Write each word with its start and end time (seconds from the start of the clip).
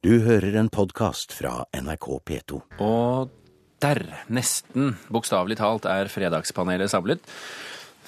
Du 0.00 0.14
hører 0.24 0.54
en 0.56 0.70
podkast 0.72 1.34
fra 1.36 1.66
NRK 1.76 2.06
P2. 2.24 2.60
Og 2.80 3.32
der, 3.84 4.00
nesten 4.32 4.94
bokstavelig 5.12 5.58
talt, 5.60 5.84
er 5.88 6.08
fredagspanelet 6.08 6.88
samlet. 6.92 7.20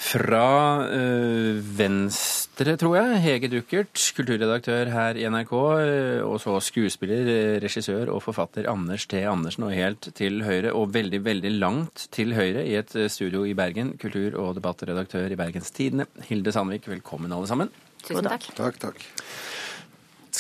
Fra 0.03 0.89
øh, 0.89 1.61
Venstre, 1.79 2.75
tror 2.81 2.97
jeg, 2.97 3.21
Hege 3.23 3.51
Duckert, 3.53 3.93
kulturredaktør 4.17 4.89
her 4.91 5.21
i 5.21 5.29
NRK. 5.29 5.53
øh, 5.53 6.25
Og 6.27 6.41
så 6.41 6.57
skuespiller, 6.65 7.29
øh, 7.29 7.61
regissør 7.63 8.09
og 8.11 8.23
forfatter 8.25 8.71
Anders 8.73 9.07
T. 9.07 9.21
Andersen. 9.29 9.69
Og 9.69 9.77
helt 9.77 10.09
til 10.17 10.43
høyre, 10.49 10.73
og 10.73 10.95
veldig, 10.97 11.21
veldig 11.25 11.53
langt 11.61 12.09
til 12.11 12.33
høyre, 12.35 12.65
i 12.67 12.75
et 12.81 12.97
studio 13.13 13.45
i 13.45 13.53
Bergen, 13.55 13.99
kultur- 14.01 14.41
og 14.41 14.57
debattredaktør 14.57 15.29
i 15.29 15.37
Bergens 15.37 15.71
Tidende, 15.71 16.09
Hilde 16.25 16.53
Sandvik. 16.57 16.89
Velkommen, 16.89 17.33
alle 17.33 17.47
sammen. 17.47 17.71
Tusen 18.03 18.25
takk. 18.25 18.49
Takk, 18.57 18.81
takk. 18.81 19.05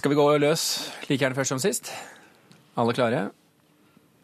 Skal 0.02 0.10
vi 0.10 0.16
gå 0.18 0.24
løs 0.42 0.62
like 1.06 1.22
gjerne 1.22 1.36
først 1.36 1.52
som 1.52 1.60
sist? 1.62 1.92
Alle 2.74 2.90
klare? 2.90 3.20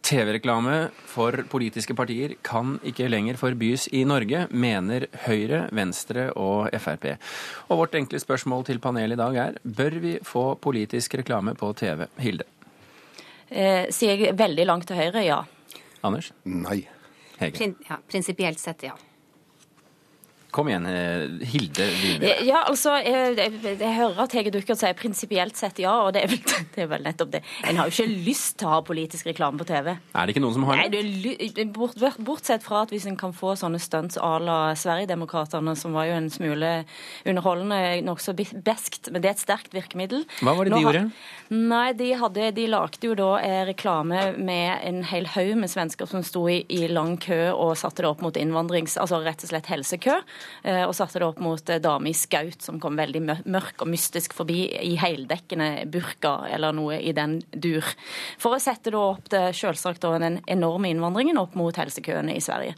TV-reklame 0.03 0.89
for 1.07 1.45
politiske 1.53 1.95
partier 1.95 2.35
kan 2.43 2.81
ikke 2.83 3.07
lenger 3.07 3.39
forbys 3.39 3.85
i 3.95 4.01
Norge, 4.03 4.41
mener 4.51 5.07
Høyre, 5.29 5.69
Venstre 5.71 6.33
og 6.35 6.75
Frp. 6.83 7.07
Og 7.69 7.79
vårt 7.85 7.95
enkle 7.95 8.19
spørsmål 8.19 8.67
til 8.67 8.83
panelet 8.83 9.15
i 9.15 9.23
dag 9.23 9.39
er 9.45 9.63
bør 9.63 10.01
vi 10.03 10.17
få 10.27 10.49
politisk 10.59 11.15
reklame 11.23 11.55
på 11.55 11.71
TV? 11.79 12.09
Hilde. 12.27 12.51
Eh, 13.47 13.87
sier 13.95 14.19
jeg 14.19 14.35
veldig 14.35 14.67
langt 14.67 14.91
til 14.91 14.99
høyre, 14.99 15.23
ja. 15.29 15.45
Anders? 16.03 16.33
Nei. 16.43 16.81
Prin 17.39 17.79
ja, 17.87 18.03
prinsipielt 18.03 18.59
sett, 18.59 18.83
ja. 18.91 18.99
Kom 20.51 20.69
igjen, 20.71 20.87
eh, 20.87 21.47
Hilde. 21.51 21.85
Eh, 21.85 22.47
Ja, 22.49 22.63
altså, 22.71 22.95
jeg, 23.05 23.35
jeg, 23.37 23.77
jeg 23.83 23.95
hører 23.99 24.23
at 24.25 24.33
Hege 24.33 24.53
Duckert 24.55 24.81
sier 24.81 24.95
prinsipielt 24.97 25.59
sett 25.61 25.81
ja, 25.83 25.93
og 26.07 26.15
det 26.17 26.23
er, 26.25 26.31
vel, 26.33 26.41
det 26.75 26.85
er 26.85 26.89
vel 26.89 27.05
nettopp 27.05 27.35
det. 27.35 27.43
En 27.69 27.77
har 27.77 27.91
jo 27.91 27.93
ikke 27.93 28.25
lyst 28.25 28.57
til 28.61 28.71
å 28.71 28.79
ha 28.79 28.79
politisk 28.87 29.29
reklame 29.29 29.61
på 29.61 29.67
TV. 29.69 29.91
Er 29.99 30.25
det 30.25 30.33
ikke 30.33 30.43
noen 30.45 30.57
som 30.57 30.65
har 30.71 30.81
Nei, 30.81 30.89
det? 30.95 31.03
er 31.53 31.69
bort, 31.75 31.99
Bortsett 32.25 32.65
fra 32.65 32.87
at 32.87 32.95
hvis 32.95 33.05
en 33.11 33.19
kan 33.21 33.35
få 33.37 33.53
sånne 33.61 33.81
stunts 33.83 34.17
à 34.17 34.33
la 34.41 34.59
Sverigedemokraterna, 34.79 35.77
som 35.77 35.97
var 35.97 36.09
jo 36.09 36.17
en 36.17 36.31
smule 36.33 36.73
underholdende, 37.29 38.01
nokså 38.09 38.33
beskt, 38.39 39.13
men 39.13 39.21
det 39.21 39.33
er 39.33 39.37
et 39.37 39.45
sterkt 39.45 39.77
virkemiddel. 39.77 40.25
Hva 40.41 40.57
var 40.57 40.65
det 40.69 40.73
Nå 40.73 40.81
de 40.81 40.87
gjorde? 40.87 41.05
Nei, 41.53 41.93
de, 41.97 42.11
hadde, 42.21 42.51
de 42.57 42.67
lagde 42.73 43.05
jo 43.09 43.15
da 43.19 43.31
eh, 43.45 43.63
reklame 43.69 44.31
med 44.37 44.81
en 44.85 45.05
hel 45.13 45.29
haug 45.33 45.55
med 45.61 45.73
svensker 45.73 46.09
som 46.09 46.25
sto 46.25 46.47
i, 46.49 46.63
i 46.73 46.89
lang 46.93 47.17
kø 47.21 47.39
og 47.53 47.77
satte 47.81 48.05
det 48.05 48.11
opp 48.11 48.25
mot 48.25 48.37
innvandrings... 48.37 48.97
Altså 49.01 49.21
rett 49.25 49.43
og 49.45 49.51
slett 49.51 49.69
helsekø. 49.71 50.19
Eh, 50.63 50.85
Og 50.87 50.95
satte 50.97 51.19
det 51.21 51.27
opp 51.27 51.41
mot 51.45 51.71
eh, 51.71 51.81
dame 51.83 52.11
i 52.11 52.17
skaut 52.17 52.63
som 52.63 52.81
kom 52.81 52.97
veldig 52.99 53.23
mørk 53.47 53.83
og 53.85 53.91
mystisk 53.91 54.35
forbi 54.37 54.67
i 54.85 54.95
heldekkende 55.01 55.87
burka 55.91 56.49
eller 56.53 56.73
noe 56.77 56.99
i 57.01 57.13
den 57.17 57.39
dur. 57.53 57.85
For 58.39 58.57
å 58.57 58.63
sette 58.63 58.93
da 58.95 59.03
opp 59.13 59.29
det 59.33 59.45
selvsagt 59.59 60.07
den 60.09 60.41
enorme 60.47 60.91
innvandringen 60.93 61.39
opp 61.41 61.55
mot 61.59 61.77
helsekøene 61.77 62.35
i 62.37 62.43
Sverige. 62.45 62.75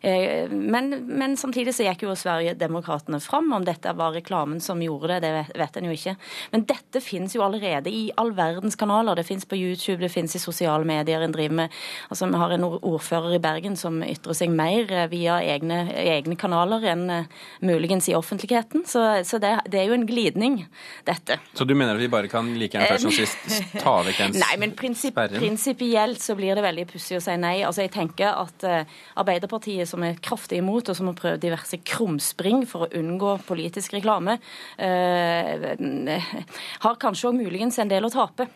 Eh, 0.00 0.48
Men, 0.52 0.90
men 1.06 1.36
samtidig 1.36 1.74
så 1.74 1.86
gikk 1.86 2.04
jo 2.06 2.14
Sverigedemokraterna 2.16 3.20
fram. 3.20 3.52
Om 3.52 3.64
dette 3.64 3.92
var 3.96 4.14
reklamen 4.16 4.60
som 4.60 4.80
gjorde 4.82 5.18
det, 5.20 5.20
det 5.24 5.58
vet, 5.58 5.76
en 5.76 5.88
jo 5.88 5.96
ikke. 5.96 6.16
Men 6.52 6.64
dette 6.68 7.00
finnes 7.04 7.34
jo 7.36 7.42
allerede 7.44 7.90
i 7.90 8.10
all 8.16 8.32
verdens 8.36 8.76
kanaler. 8.78 9.16
Det 9.18 9.26
finnes 9.28 9.48
på 9.48 9.58
YouTube, 9.58 10.00
det 10.02 10.12
finnes 10.12 10.36
i 10.36 10.42
sosiale 10.42 10.84
medier. 10.88 11.22
En 11.22 11.34
driver 11.34 11.54
med 11.62 11.78
Altså, 12.10 12.26
vi 12.26 12.38
har 12.40 12.52
en 12.54 12.64
ordfører 12.64 13.36
i 13.36 13.42
Bergen 13.42 13.76
som 13.78 14.02
ytrer 14.04 14.36
seg 14.36 14.52
mer 14.52 14.90
via 15.10 15.38
egne, 15.40 15.84
egne 15.96 16.36
kanaler 16.36 16.84
enn 16.92 17.01
eh, 17.10 17.24
muligens 17.60 18.08
i 18.08 18.14
offentligheten. 18.14 18.84
Så, 18.86 19.02
så 19.24 19.38
det, 19.42 19.52
det 19.72 19.80
er 19.80 19.90
jo 19.90 19.96
en 19.96 20.06
glidning, 20.06 20.58
dette. 21.08 21.38
Så 21.56 21.66
du 21.68 21.74
mener 21.74 21.96
at 21.96 22.02
vi 22.02 22.10
bare 22.12 22.30
kan 22.32 22.48
like 22.58 22.76
gjerne 22.76 22.90
først 22.92 23.06
som 23.06 23.14
sist 23.16 23.76
ta 23.82 23.96
vekk 24.06 24.22
den 24.22 24.38
Nei, 24.42 24.52
men 24.62 24.74
prinsipp, 24.78 25.18
prinsipielt 25.34 26.22
så 26.22 26.36
blir 26.38 26.56
det 26.58 26.64
veldig 26.64 26.86
pussig 26.92 27.18
å 27.18 27.22
si 27.24 27.36
nei. 27.40 27.58
Altså, 27.66 27.84
jeg 27.86 27.94
tenker 27.94 28.32
at 28.32 28.66
uh, 28.68 28.98
Arbeiderpartiet, 29.22 29.88
som 29.90 30.04
er 30.06 30.20
kraftig 30.22 30.62
imot, 30.62 30.90
og 30.90 30.98
som 30.98 31.10
har 31.10 31.18
prøvd 31.18 31.42
diverse 31.44 31.80
krumspring 31.86 32.64
for 32.70 32.86
å 32.86 32.92
unngå 32.98 33.36
politisk 33.48 33.96
reklame, 33.98 34.38
uh, 34.78 36.32
har 36.86 37.02
kanskje 37.02 37.30
òg 37.30 37.38
muligens 37.42 37.80
en 37.82 37.92
del 37.92 38.08
å 38.08 38.12
tape. 38.12 38.48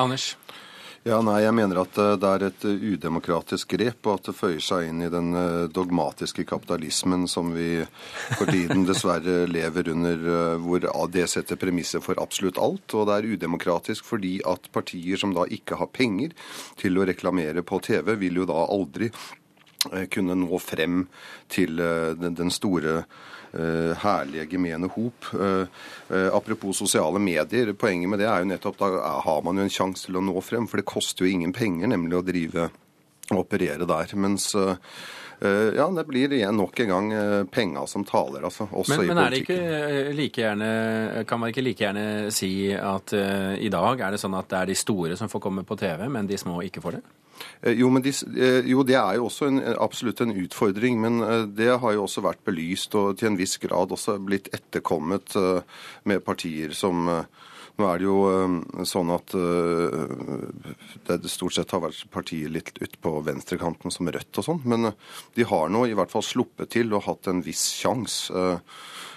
Anders? 0.00 0.32
Ja, 1.04 1.18
nei, 1.20 1.42
jeg 1.44 1.52
mener 1.52 1.82
at 1.82 1.98
eh, 2.00 2.14
det 2.16 2.28
er 2.30 2.42
et 2.46 2.62
eh, 2.64 2.84
udemokratisk 2.94 3.74
grep, 3.74 4.06
og 4.08 4.14
at 4.14 4.28
det 4.30 4.32
føyer 4.38 4.62
seg 4.64 4.86
inn 4.88 5.02
i 5.04 5.10
den 5.12 5.34
eh, 5.36 5.66
dogmatiske 5.68 6.46
kapitalismen 6.48 7.26
som 7.28 7.50
vi 7.52 7.82
for 8.38 8.48
tiden 8.48 8.86
dessverre 8.88 9.42
lever 9.44 9.90
under, 9.92 10.24
hvor 10.64 10.80
det 11.12 11.26
setter 11.28 11.60
premisser 11.60 12.00
for 12.00 12.16
absolutt 12.22 12.56
alt. 12.56 12.96
Og 12.96 13.04
det 13.10 13.18
er 13.18 13.28
udemokratisk 13.34 14.08
fordi 14.08 14.38
at 14.48 14.70
partier 14.72 15.20
som 15.20 15.36
da 15.36 15.44
ikke 15.44 15.76
har 15.76 15.92
penger 15.92 16.32
til 16.80 16.96
å 16.96 17.04
reklamere 17.04 17.60
på 17.60 17.82
TV, 17.84 18.14
vil 18.24 18.40
jo 18.40 18.48
da 18.48 18.64
aldri 18.64 19.12
kunne 20.08 20.38
nå 20.40 20.56
frem 20.64 21.02
til 21.52 21.76
den, 22.16 22.48
store 22.48 23.02
herlige 23.54 24.46
gemene 24.50 24.88
hop. 24.90 25.28
Eh, 25.32 25.66
eh, 26.10 26.30
apropos 26.34 26.78
sosiale 26.78 27.18
medier, 27.22 27.72
poenget 27.72 28.10
med 28.10 28.18
det 28.22 28.28
er 28.28 28.42
jo 28.42 28.50
nettopp 28.50 28.78
da 28.80 29.18
har 29.24 29.42
man 29.46 29.58
jo 29.58 29.66
en 29.66 29.76
sjanse 29.76 30.08
til 30.08 30.18
å 30.18 30.24
nå 30.24 30.40
frem, 30.42 30.66
for 30.70 30.80
det 30.80 30.88
koster 30.90 31.24
jo 31.24 31.30
ingen 31.32 31.54
penger 31.54 31.92
nemlig 31.92 32.18
å 32.18 32.24
drive 32.26 32.70
og 33.32 33.44
operere 33.44 33.86
der. 33.88 34.16
Mens 34.20 34.50
eh, 34.58 34.76
eh, 35.33 35.33
ja, 35.76 35.86
det 35.96 36.04
blir 36.08 36.32
igjen 36.32 36.56
nok 36.56 36.80
en 36.84 36.92
gang 36.92 37.10
uh, 37.14 37.44
penga 37.50 37.86
som 37.90 38.04
taler, 38.04 38.44
altså. 38.48 38.66
Også 38.70 38.94
Men, 38.96 39.04
i 39.04 39.08
men 39.12 39.18
er 39.22 39.30
det 39.34 39.42
ikke 39.42 39.58
politikken. 39.58 40.06
eh, 40.06 40.14
like 40.18 40.40
gjerne 40.42 41.24
Kan 41.28 41.40
man 41.42 41.52
ikke 41.52 41.64
like 41.66 41.84
gjerne 41.84 42.06
si 42.34 42.52
at 42.72 43.12
uh, 43.16 43.52
i 43.58 43.68
dag 43.72 44.00
er 44.00 44.14
det 44.16 44.22
sånn 44.22 44.34
at 44.38 44.48
det 44.50 44.60
er 44.62 44.72
de 44.72 44.78
store 44.78 45.16
som 45.20 45.28
får 45.32 45.44
komme 45.46 45.64
på 45.68 45.76
TV, 45.80 46.08
men 46.08 46.26
de 46.30 46.38
små 46.40 46.60
ikke 46.64 46.82
får 46.84 46.98
det? 46.98 47.02
Eh, 47.62 47.72
Jo, 47.80 47.88
men 47.90 48.02
de, 48.02 48.12
eh, 48.38 48.60
jo, 48.70 48.82
det 48.86 48.94
er 48.94 49.16
jo 49.18 49.26
også 49.26 49.48
en, 49.50 49.62
absolutt 49.82 50.20
en 50.22 50.34
utfordring, 50.44 51.00
men 51.02 51.20
eh, 51.22 51.46
det 51.50 51.72
har 51.82 51.96
jo 51.96 52.04
også 52.06 52.22
vært 52.24 52.44
belyst 52.46 52.94
og 52.94 53.18
til 53.18 53.32
en 53.32 53.38
viss 53.40 53.56
grad 53.58 53.90
også 53.94 54.18
blitt 54.22 54.48
etterkommet 54.54 55.34
eh, 55.36 55.60
med 56.04 56.22
partier 56.24 56.72
som 56.78 57.08
eh, 57.10 57.24
Nå 57.74 57.86
er 57.90 57.98
det 57.98 58.06
jo 58.06 58.18
eh, 58.30 58.84
sånn 58.86 59.10
at 59.10 59.34
eh, 59.34 60.04
det 61.08 61.30
stort 61.32 61.56
sett 61.56 61.72
har 61.74 61.82
vært 61.82 62.04
partier 62.14 62.52
litt 62.52 62.76
ut 62.78 62.94
på 63.02 63.14
venstrekanten 63.26 63.90
som 63.94 64.10
Rødt 64.14 64.38
og 64.38 64.46
sånn, 64.46 64.60
men 64.70 64.92
eh, 64.92 64.98
de 65.34 65.46
har 65.50 65.72
nå 65.72 65.82
i 65.88 65.96
hvert 65.98 66.12
fall 66.12 66.22
sluppet 66.22 66.70
til 66.76 66.94
og 66.94 67.08
hatt 67.08 67.30
en 67.30 67.42
viss 67.42 67.66
sjanse. 67.74 68.60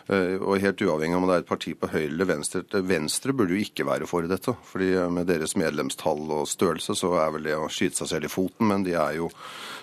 Eh, 0.09 0.15
Eh, 0.17 0.37
Og 0.41 0.59
helt 0.63 0.81
uavhengig 0.81 1.15
av 1.15 1.21
om 1.23 1.27
det 1.29 1.35
er 1.35 1.43
et 1.43 1.49
parti 1.49 1.73
på 1.75 1.89
høyre 1.91 2.07
eller 2.11 2.25
venstre. 2.29 2.61
Venstre 2.87 3.33
burde 3.33 3.53
jo 3.57 3.63
ikke 3.65 3.85
være 3.85 4.07
for 4.07 4.21
dette. 4.27 4.55
fordi 4.63 4.93
eh, 4.95 5.09
med 5.09 5.27
deres 5.27 5.55
medlemstall 5.59 6.23
og 6.31 6.47
størrelse 6.47 6.95
så 6.95 7.13
er 7.25 7.31
vel 7.35 7.43
det 7.43 7.55
å 7.57 7.67
skyte 7.69 7.97
seg 8.03 8.07
selv 8.07 8.25
i 8.25 8.31
foten. 8.31 8.67
Men 8.67 8.83
de 8.83 8.93
er 8.95 9.17
jo 9.19 9.29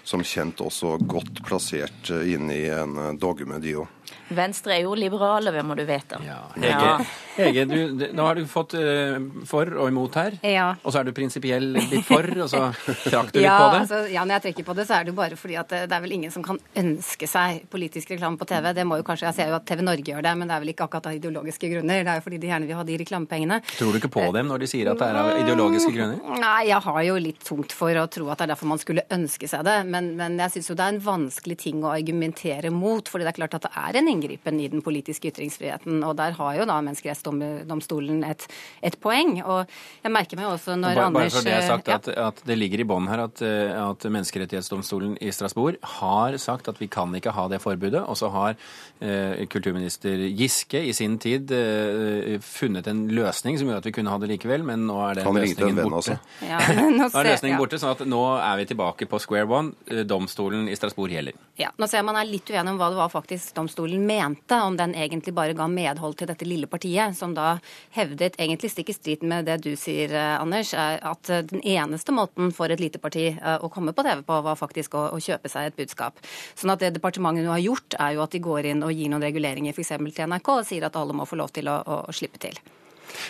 som 0.04 0.20
kjent 0.20 0.60
også 0.60 0.98
godt 1.08 1.42
plassert 1.46 2.10
eh, 2.10 2.32
inne 2.34 2.52
i 2.56 2.66
en 2.68 2.96
eh, 2.98 3.12
dogme, 3.20 3.60
de 3.60 3.76
òg. 3.82 3.88
Venstre 4.34 4.72
er 4.78 4.82
jo 4.84 4.94
liberale, 4.96 5.50
hvem 5.52 5.66
må 5.68 5.74
du 5.76 5.84
vite. 5.84 6.16
Hege, 6.20 6.64
Ja. 6.64 6.96
Hege 7.36 7.64
du, 7.68 7.76
d- 7.98 8.08
nå 8.14 8.24
har 8.24 8.36
du 8.38 8.44
fått 8.48 8.74
uh, 8.78 9.16
for 9.48 9.66
og 9.80 9.88
imot 9.90 10.14
her. 10.16 10.36
Ja. 10.44 10.66
Og 10.84 10.92
så 10.94 11.00
er 11.00 11.08
du 11.08 11.12
prinsipiell 11.16 11.66
litt 11.74 12.04
for, 12.06 12.24
og 12.44 12.48
så 12.52 12.60
trakk 13.04 13.32
du 13.34 13.40
litt 13.40 13.44
Ja, 13.48 13.56
på 13.58 13.66
det. 13.72 13.80
altså, 13.82 13.98
ja, 14.12 14.22
når 14.24 14.36
jeg 14.38 14.44
trekker 14.46 14.66
på 14.68 14.76
det, 14.78 14.86
så 14.88 14.96
er 14.98 15.04
det 15.08 15.12
jo 15.12 15.16
bare 15.18 15.36
fordi 15.40 15.56
at 15.60 15.72
det, 15.72 15.80
det 15.90 15.96
er 15.98 16.04
vel 16.04 16.14
ingen 16.16 16.32
som 16.32 16.44
kan 16.46 16.60
ønske 16.78 17.26
seg 17.28 17.64
politisk 17.72 18.12
reklame 18.14 18.38
på 18.40 18.46
TV. 18.48 18.70
Det 18.76 18.86
må 18.86 19.00
jo 19.00 19.06
kanskje, 19.08 19.26
Jeg 19.32 19.38
ser 19.40 19.50
jo 19.52 19.58
at 19.58 19.66
TV 19.68 19.82
Norge 19.88 20.13
gjør 20.14 20.26
det, 20.26 20.34
men 20.40 20.50
det 20.50 20.56
er 20.56 20.64
vel 20.64 20.72
ikke 20.72 20.86
akkurat 20.88 21.10
av 21.10 21.18
ideologiske 21.18 21.70
grunner. 21.72 22.04
Det 22.04 22.12
er 22.12 22.20
jo 22.20 22.24
fordi 22.24 22.40
de 22.42 22.50
gjerne 22.50 22.68
vil 22.68 22.78
ha 22.78 22.86
de 22.88 22.98
reklamepengene. 23.02 23.60
Tror 23.74 23.92
du 23.92 24.00
ikke 24.00 24.12
på 24.14 24.24
dem 24.36 24.50
når 24.50 24.64
de 24.64 24.70
sier 24.70 24.90
at 24.90 25.00
det 25.00 25.08
er 25.10 25.20
av 25.20 25.30
ideologiske 25.42 25.92
grunner? 25.94 26.40
Nei, 26.40 26.60
jeg 26.70 26.80
har 26.86 27.00
jo 27.08 27.16
litt 27.20 27.42
tungt 27.44 27.74
for 27.76 28.00
å 28.00 28.06
tro 28.12 28.30
at 28.32 28.40
det 28.40 28.46
er 28.46 28.52
derfor 28.54 28.70
man 28.72 28.82
skulle 28.82 29.06
ønske 29.14 29.48
seg 29.50 29.64
det. 29.66 29.76
Men, 29.90 30.12
men 30.18 30.38
jeg 30.42 30.56
syns 30.56 30.70
jo 30.70 30.78
det 30.78 30.86
er 30.86 30.96
en 30.96 31.02
vanskelig 31.04 31.58
ting 31.64 31.84
å 31.84 31.92
argumentere 31.94 32.72
mot. 32.74 33.08
fordi 33.10 33.26
det 33.26 33.34
er 33.34 33.38
klart 33.40 33.58
at 33.58 33.68
det 33.68 33.72
er 33.84 34.00
en 34.00 34.10
inngripen 34.14 34.60
i 34.60 34.70
den 34.72 34.84
politiske 34.84 35.32
ytringsfriheten. 35.32 36.02
Og 36.06 36.16
der 36.20 36.36
har 36.38 36.58
jo 36.60 36.68
da 36.70 36.80
Menneskerettsdomstolen 36.84 38.24
et, 38.28 38.46
et 38.84 38.98
poeng. 39.02 39.36
Og 39.42 39.64
jeg 40.04 40.14
merker 40.14 40.40
meg 40.40 40.50
også 40.52 40.78
når 40.78 41.00
Bare, 41.00 41.12
bare 41.14 41.32
for 41.32 41.46
det 41.46 41.54
jeg 41.54 41.62
har 41.62 41.70
sagt 41.76 41.90
ja. 41.90 41.98
at, 41.98 42.10
at 42.28 42.42
det 42.46 42.58
ligger 42.58 42.82
i 42.82 42.88
bånn 42.88 43.08
her 43.10 43.24
at, 43.26 43.42
eh, 43.44 43.72
at 43.74 44.04
Menneskerettighetsdomstolen 44.04 45.16
i 45.24 45.32
Strasbourg 45.34 45.78
har 45.98 46.36
sagt 46.42 46.68
at 46.70 46.80
vi 46.80 46.88
kan 46.92 47.14
ikke 47.16 47.34
ha 47.34 47.46
det 47.52 47.60
forbudet. 47.64 48.04
Og 48.04 48.18
så 48.20 48.30
har 48.34 48.54
eh, 49.00 49.44
kulturminister 49.50 50.03
Giske 50.04 50.80
i 50.84 50.92
sin 50.96 51.18
tid 51.22 51.50
eh, 51.54 52.38
funnet 52.44 52.86
en 52.90 53.04
løsning 53.14 53.58
som 53.60 53.68
gjør 53.70 53.80
at 53.82 53.88
vi 53.88 53.92
kunne 53.96 54.12
ha 54.12 54.18
det 54.22 54.28
likevel, 54.34 54.64
men 54.66 54.86
nå 54.88 54.96
er 55.08 55.20
den 55.20 55.28
Han 55.28 55.38
løsningen 55.40 55.80
borte. 55.94 56.18
Ja, 56.44 56.60
nå 56.76 56.86
Nå 56.94 57.06
er 57.06 57.14
ser- 57.14 57.28
løsningen 57.30 57.56
ja. 57.56 57.60
borte, 57.62 57.80
sånn 57.82 57.94
at 57.96 58.04
nå 58.08 58.20
er 58.38 58.60
vi 58.60 58.66
tilbake 58.72 59.08
på 59.10 59.20
square 59.22 59.48
one. 59.50 59.74
Eh, 59.90 60.04
Domstolen 60.08 60.68
i 60.70 60.76
Strasbourg 60.78 61.12
gjelder. 61.14 61.36
Ja, 61.60 61.70
nå 61.78 61.86
ser 61.90 62.02
man 62.06 62.16
er 62.18 62.26
litt 62.28 62.48
uenig 62.50 62.72
om 62.74 62.78
hva 62.80 62.88
det 62.92 62.98
var 62.98 63.12
faktisk 63.12 63.54
domstolen 63.56 64.02
mente, 64.08 64.56
om 64.60 64.76
den 64.78 64.94
egentlig 64.98 65.34
bare 65.36 65.54
ga 65.56 65.68
medhold 65.70 66.16
til 66.18 66.30
dette 66.30 66.46
lille 66.48 66.66
partiet, 66.70 67.14
som 67.18 67.34
da 67.36 67.54
hevdet, 67.94 68.36
egentlig 68.40 68.72
stikk 68.72 68.90
i 68.90 68.96
strid 68.96 69.22
med 69.26 69.46
det 69.46 69.60
du 69.64 69.72
sier, 69.78 70.10
eh, 70.14 70.34
Anders, 70.40 70.72
er 70.74 70.98
at 71.06 71.30
eh, 71.30 71.44
den 71.50 71.62
eneste 71.62 72.12
måten 72.14 72.50
for 72.54 72.72
et 72.74 72.82
lite 72.82 72.98
parti 73.02 73.28
eh, 73.34 73.58
å 73.62 73.70
komme 73.72 73.94
på 73.94 74.02
TV 74.06 74.22
på, 74.26 74.40
var 74.44 74.58
faktisk 74.58 74.96
å, 74.98 75.06
å 75.14 75.20
kjøpe 75.22 75.48
seg 75.52 75.70
et 75.70 75.78
budskap. 75.78 76.18
Sånn 76.58 76.72
at 76.74 76.82
det 76.82 76.92
departementet 76.98 77.46
nå 77.46 77.54
har 77.54 77.62
gjort, 77.62 77.94
er 78.02 78.16
jo 78.16 78.24
at 78.26 78.34
de 78.34 78.42
går 78.42 78.70
inn 78.72 78.82
og 78.84 78.92
gir 78.94 79.08
noen 79.12 79.22
reguleringer 79.24 79.72
f.eks. 79.76 79.93
til 79.98 80.30
NRK 80.30 80.50
og 80.54 80.64
sier 80.68 80.86
at 80.88 80.96
alle 81.00 81.16
må 81.16 81.26
få 81.28 81.38
lov 81.40 81.52
til 81.54 81.70
å, 81.70 81.78
å, 81.80 82.00
å 82.08 82.14
slippe 82.14 82.40
til. 82.42 82.58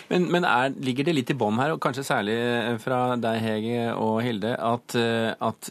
Men, 0.09 0.29
men 0.31 0.47
er, 0.47 0.73
ligger 0.81 1.07
det 1.07 1.15
litt 1.17 1.33
i 1.33 1.37
bånn 1.37 1.59
her, 1.61 1.75
og 1.75 1.81
kanskje 1.83 2.05
særlig 2.07 2.37
fra 2.83 3.17
deg, 3.21 3.41
Hege 3.43 3.89
og 3.99 4.21
Hilde, 4.25 4.55
at, 4.57 4.95
at 5.43 5.69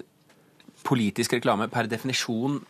politisk 0.84 1.34
reklame 1.38 1.70
per 1.72 1.88
definisjon 1.90 2.60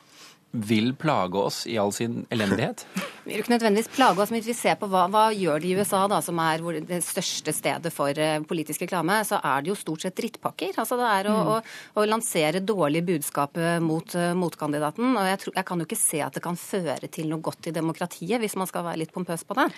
vil 0.54 0.94
plage 0.94 1.40
oss 1.40 1.64
i 1.66 1.76
all 1.82 1.92
sin 1.94 2.22
elendighet? 2.32 2.86
Vi 3.24 3.32
vil 3.32 3.40
ikke 3.40 3.54
nødvendigvis 3.54 3.88
plage 3.94 4.20
oss, 4.20 4.30
men 4.32 4.42
hvis 4.42 4.50
vi 4.52 4.56
ser 4.58 4.76
på 4.76 4.88
hva, 4.92 5.06
hva 5.08 5.24
gjør 5.32 5.62
de 5.62 5.70
i 5.72 5.76
USA, 5.78 6.02
da, 6.10 6.18
som 6.24 6.38
er 6.44 6.60
det 6.84 7.00
største 7.06 7.54
stedet 7.56 7.92
for 7.94 8.12
uh, 8.12 8.36
politisk 8.44 8.84
reklame, 8.84 9.16
så 9.24 9.38
er 9.40 9.64
det 9.64 9.72
jo 9.72 9.76
stort 9.80 10.04
sett 10.04 10.16
drittpakker. 10.18 10.74
Altså 10.76 10.98
Det 11.00 11.08
er 11.08 11.30
å, 11.32 11.36
mm. 11.38 11.48
å, 11.54 12.02
å 12.02 12.04
lansere 12.08 12.60
dårlige 12.60 13.06
budskap 13.08 13.56
mot 13.80 14.12
uh, 14.18 14.32
motkandidaten. 14.36 15.14
og 15.16 15.28
jeg, 15.30 15.40
tror, 15.40 15.56
jeg, 15.56 15.66
kan 15.70 15.80
jo 15.80 15.88
ikke 15.88 16.00
se 16.00 16.20
at 16.24 16.36
det 16.36 16.42
kan 16.44 16.58
føre 16.60 17.08
til 17.08 17.30
noe 17.30 17.40
godt 17.44 17.70
i 17.70 17.74
demokratiet, 17.74 18.36
hvis 18.42 18.58
man 18.60 18.68
skal 18.68 18.84
være 18.86 19.00
litt 19.04 19.14
pompøs 19.14 19.46
på 19.48 19.56
det. 19.56 19.70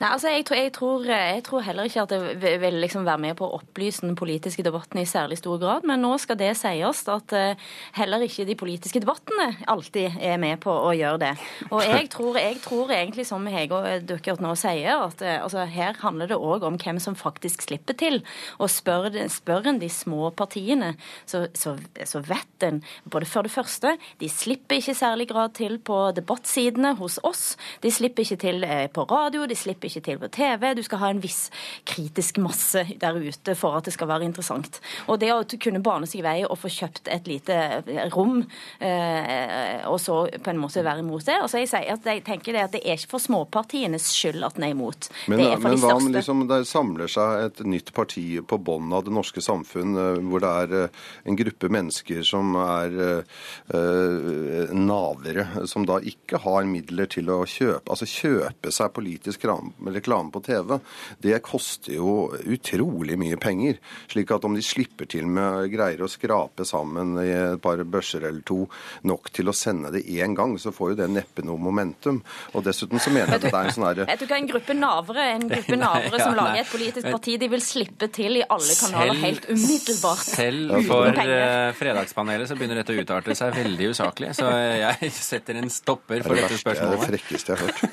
Nei, 0.00 0.08
altså 0.08 0.32
jeg 0.32 0.46
tror, 0.48 0.60
jeg, 0.62 0.72
tror, 0.78 1.06
jeg 1.12 1.44
tror, 1.50 1.66
heller 1.68 1.90
ikke 1.90 2.06
at 2.06 2.16
det 2.40 2.54
vil 2.64 2.80
liksom 2.80 3.04
være 3.06 3.24
med 3.26 3.36
på 3.36 3.44
å 3.44 3.60
opplyse 3.60 4.06
den 4.06 4.16
politiske 4.16 4.64
debatten 4.64 5.02
i 5.02 5.06
særlig 5.08 5.40
stor 5.42 5.60
grad, 5.60 5.84
men 5.88 6.00
nå 6.00 6.14
skal 6.22 6.40
det 6.40 6.54
sies 6.58 7.04
at 7.12 7.36
uh, 7.36 7.68
heller 8.00 8.24
ikke 8.24 8.48
de 8.48 8.56
politiske 8.58 9.04
debattene 9.04 9.52
alltid 9.68 10.16
er 10.16 10.40
med 10.40 10.62
på 10.64 10.72
å 10.72 10.96
gjøre 10.96 11.22
det. 11.26 11.34
Og 11.70 11.84
jeg 11.84 12.08
tror, 12.14 12.40
jeg 12.40 12.60
tror 12.64 12.85
tror 12.86 12.94
egentlig, 12.94 13.26
som 13.26 13.46
Hege 13.50 14.00
Dukkert 14.06 14.42
nå 14.42 14.52
sier, 14.58 15.02
at 15.06 15.22
eh, 15.24 15.38
altså, 15.42 15.64
her 15.70 15.96
handler 16.02 16.30
det 16.30 16.38
òg 16.38 16.64
om 16.66 16.78
hvem 16.78 16.98
som 17.02 17.16
faktisk 17.18 17.64
slipper 17.66 17.96
til. 17.98 18.20
Og 18.62 18.70
spør, 18.70 19.10
spør 19.32 19.70
en 19.72 19.80
de 19.80 19.88
små 19.90 20.30
partiene, 20.36 20.94
så, 21.26 21.46
så, 21.54 21.76
så, 22.04 22.22
vet 22.26 22.66
en 22.66 22.82
både 23.10 23.28
for 23.28 23.46
det 23.46 23.52
første 23.52 23.94
de 24.20 24.28
slipper 24.30 24.78
ikke 24.78 24.94
i 24.94 24.98
særlig 24.98 25.28
grad 25.30 25.54
til 25.58 25.78
på 25.78 25.98
debattsidene 26.16 26.94
hos 27.00 27.18
oss. 27.26 27.44
De 27.82 27.90
slipper 27.92 28.24
ikke 28.24 28.40
til 28.42 28.66
eh, 28.66 28.86
på 28.92 29.06
radio, 29.10 29.46
de 29.46 29.58
slipper 29.58 29.90
ikke 29.90 30.04
til 30.06 30.22
på 30.22 30.30
TV. 30.36 30.68
Du 30.76 30.82
skal 30.86 31.02
ha 31.02 31.12
en 31.12 31.22
viss 31.22 31.46
kritisk 31.88 32.40
masse 32.42 32.86
der 33.00 33.18
ute 33.18 33.56
for 33.58 33.78
at 33.78 33.86
det 33.86 33.94
skal 33.96 34.10
være 34.10 34.28
interessant. 34.28 34.80
Og 35.10 35.20
det 35.22 35.32
å 35.34 35.42
kunne 35.62 35.82
bane 35.84 36.08
seg 36.08 36.24
vei 36.26 36.38
og 36.46 36.58
få 36.60 36.70
kjøpt 36.72 37.10
et 37.12 37.30
lite 37.30 37.58
eh, 37.82 38.06
rom, 38.14 38.40
eh, 38.80 39.82
og 39.90 39.98
så 40.02 40.22
på 40.30 40.52
en 40.52 40.62
måte 40.62 40.84
være 40.86 41.04
imot 41.04 41.26
det. 41.26 41.40
Og 41.42 41.50
så 41.50 41.62
jeg, 41.62 41.70
sier 41.72 41.96
at 41.96 42.06
jeg 42.06 42.24
tenker 42.26 42.56
det 42.56 42.66
at 42.66 42.75
det 42.76 42.82
er 42.84 42.98
ikke 42.98 43.14
for 43.14 43.24
småpartienes 43.24 44.10
skyld 44.12 44.44
at 44.46 44.58
den 44.58 44.66
er 44.68 44.74
imot. 44.74 45.08
Men, 45.26 45.40
det 45.40 45.46
er 45.48 45.56
for 45.56 45.64
men 45.64 45.76
de 45.76 45.80
største. 45.80 45.86
Men 45.86 45.86
hva 45.86 45.96
om 45.96 46.12
liksom, 46.16 46.42
det 46.50 46.60
samler 46.68 47.12
seg 47.12 47.44
et 47.46 47.62
nytt 47.72 47.92
parti 47.96 48.24
på 48.44 48.58
bunnen 48.60 48.92
av 48.96 49.06
det 49.06 49.14
norske 49.16 49.42
samfunn, 49.44 49.96
eh, 50.00 50.20
hvor 50.26 50.44
det 50.44 50.52
er 50.62 50.74
eh, 50.82 51.04
en 51.26 51.38
gruppe 51.38 51.70
mennesker 51.72 52.22
som 52.26 52.54
er 52.60 52.94
uh, 52.96 54.72
navere, 54.76 55.46
som 55.68 55.86
da 55.88 55.98
ikke 56.04 56.40
har 56.44 56.66
midler 56.68 57.08
til 57.10 57.30
å 57.32 57.38
kjøpe, 57.48 57.84
altså 57.92 58.08
kjøpe 58.08 58.72
seg 58.74 58.92
politisk 58.96 59.46
reklame 59.46 60.32
på 60.34 60.42
TV. 60.46 60.76
Det 61.22 61.38
koster 61.44 61.96
jo 61.96 62.14
utrolig 62.44 63.18
mye 63.20 63.38
penger. 63.40 63.80
slik 64.12 64.30
at 64.34 64.44
om 64.44 64.54
de 64.56 64.62
slipper 64.64 65.08
til 65.10 65.26
med 65.26 65.70
greier 65.72 66.02
å 66.02 66.10
skrape 66.10 66.66
sammen 66.68 67.16
i 67.22 67.30
et 67.30 67.62
par 67.62 67.82
børser 67.84 68.26
eller 68.28 68.44
to 68.46 68.64
nok 69.06 69.30
til 69.34 69.50
å 69.50 69.56
sende 69.56 69.92
det 69.94 70.06
én 70.06 70.34
gang, 70.36 70.56
så 70.58 70.72
får 70.74 70.94
jo 70.94 71.00
det 71.02 71.10
neppe 71.12 71.44
noe 71.46 71.60
momentum. 71.60 72.22
Og 72.54 72.65
dessuten 72.66 73.02
så 73.02 73.12
mener 73.14 73.32
jeg 73.32 73.40
at 73.40 73.46
det 73.46 73.52
er 73.52 73.70
en 73.70 73.74
sånn 73.76 73.86
herre 73.86 74.06
Jeg 74.10 74.20
tror 74.20 74.28
ikke 74.28 74.40
en 74.42 74.50
gruppe 74.50 74.76
navere 74.76 75.26
en 75.32 75.46
gruppe 75.50 75.78
navere 75.84 76.20
som 76.20 76.36
lager 76.38 76.62
et 76.62 76.70
politisk 76.70 77.08
parti, 77.08 77.36
de 77.40 77.50
vil 77.52 77.64
slippe 77.64 78.10
til 78.14 78.40
i 78.40 78.44
alle 78.44 78.76
kanaler 78.80 79.20
helt 79.22 79.48
umiddelbart. 79.50 80.24
Selv 80.26 80.76
for 80.88 81.20
uh, 81.20 81.72
Fredagspanelet 81.78 82.50
så 82.50 82.58
begynner 82.58 82.82
dette 82.82 82.94
å 82.94 83.02
utarte 83.06 83.36
seg 83.38 83.56
veldig 83.56 83.90
usaklig, 83.94 84.32
så 84.38 84.50
jeg 84.52 85.12
setter 85.32 85.60
en 85.62 85.72
stopper 85.72 86.24
for 86.26 86.38
dette 86.38 86.60
spørsmålet. 86.60 86.96
Det 86.96 87.06
er 87.06 87.16
det 87.16 87.24
frekkeste 87.24 87.52
jeg 87.52 87.58
har 87.58 87.66
hørt. 87.66 87.84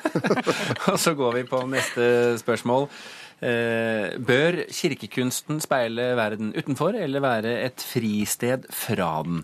Og 0.94 1.02
så 1.02 1.16
går 1.18 1.40
vi 1.40 1.44
på 1.50 1.66
neste 1.70 2.08
spørsmål. 2.42 2.90
Eh, 3.44 4.14
bør 4.24 4.62
kirkekunsten 4.72 5.58
speile 5.60 6.14
verden 6.16 6.54
utenfor, 6.56 6.96
eller 6.96 7.24
være 7.24 7.54
et 7.66 7.84
fristed 7.84 8.70
fra 8.72 9.18
den? 9.26 9.42